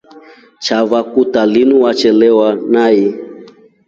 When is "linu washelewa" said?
1.53-2.47